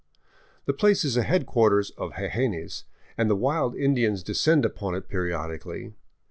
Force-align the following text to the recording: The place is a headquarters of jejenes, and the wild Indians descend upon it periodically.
The 0.65 0.73
place 0.73 1.05
is 1.05 1.15
a 1.15 1.21
headquarters 1.21 1.91
of 1.91 2.13
jejenes, 2.13 2.85
and 3.19 3.29
the 3.29 3.35
wild 3.35 3.75
Indians 3.75 4.23
descend 4.23 4.65
upon 4.65 4.95
it 4.95 5.07
periodically. 5.07 5.93